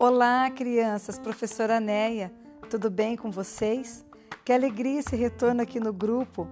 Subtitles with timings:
[0.00, 2.30] Olá, crianças, professora Neia,
[2.70, 4.06] tudo bem com vocês?
[4.44, 6.46] Que alegria esse retorno aqui no grupo.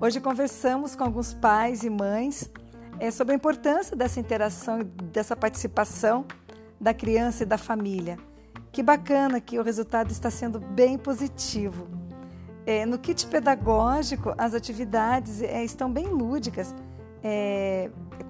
[0.00, 2.50] Hoje conversamos com alguns pais e mães
[2.98, 4.78] é, sobre a importância dessa interação
[5.12, 6.24] dessa participação
[6.80, 8.16] da criança e da família.
[8.72, 11.88] Que bacana que o resultado está sendo bem positivo.
[12.64, 16.74] É, no kit pedagógico, as atividades é, estão bem lúdicas.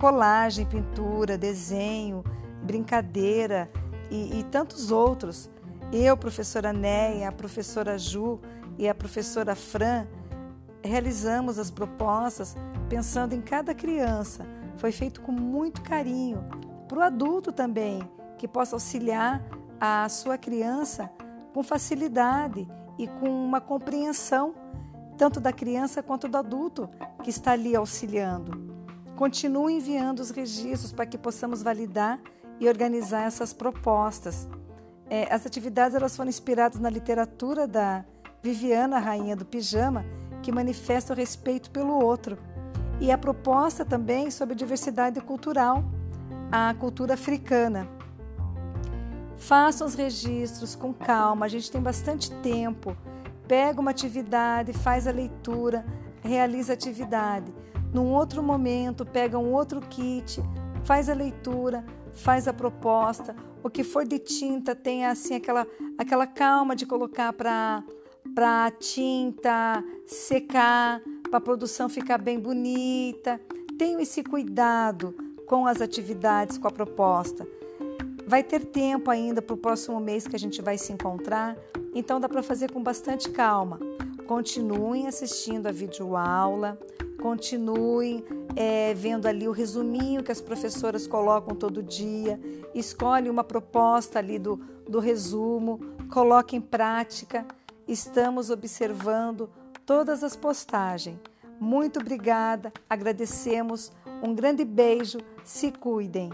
[0.01, 2.25] Colagem, pintura, desenho,
[2.65, 3.71] brincadeira
[4.11, 5.51] e, e tantos outros.
[5.93, 8.41] Eu, professora Neia, a professora Ju
[8.79, 10.07] e a professora Fran
[10.83, 12.57] realizamos as propostas
[12.89, 14.47] pensando em cada criança.
[14.77, 16.45] Foi feito com muito carinho.
[16.89, 19.43] Para o adulto também, que possa auxiliar
[19.81, 21.11] a sua criança
[21.53, 22.69] com facilidade
[22.99, 24.55] e com uma compreensão,
[25.17, 26.89] tanto da criança quanto do adulto
[27.23, 28.75] que está ali auxiliando.
[29.17, 32.21] Continue enviando os registros para que possamos validar
[32.61, 34.49] e organizar essas propostas.
[35.09, 38.05] É, as atividades elas foram inspiradas na literatura da
[38.43, 40.05] Viviana, rainha do pijama,
[40.43, 42.39] que manifesta o respeito pelo outro.
[43.01, 45.85] E a proposta também sobre diversidade cultural,
[46.51, 47.89] a cultura africana.
[49.37, 52.97] Façam os registros com calma, a gente tem bastante tempo.
[53.47, 55.85] Pega uma atividade, faz a leitura,
[56.23, 57.55] realiza a atividade.
[57.93, 60.43] Num outro momento, pega um outro kit,
[60.85, 61.85] faz a leitura,
[62.17, 63.37] faz a proposta.
[63.63, 65.67] O que for de tinta, tenha assim aquela,
[65.97, 67.85] aquela calma de colocar para
[68.35, 71.01] para tinta secar,
[71.31, 73.41] para a produção ficar bem bonita.
[73.79, 75.15] Tenha esse cuidado
[75.47, 77.47] com as atividades, com a proposta.
[78.27, 81.57] Vai ter tempo ainda para o próximo mês que a gente vai se encontrar,
[81.95, 83.79] então dá para fazer com bastante calma.
[84.27, 86.79] Continuem assistindo a videoaula,
[87.27, 88.25] continuem
[88.55, 92.39] é, vendo ali o resuminho que as professoras colocam todo dia,
[92.73, 94.59] escolhe uma proposta ali do,
[94.89, 97.45] do resumo, coloque em prática.
[97.89, 99.51] Estamos observando
[99.85, 101.19] todas as postagens.
[101.59, 103.91] Muito obrigada, agradecemos,
[104.23, 106.31] um grande beijo, se cuidem.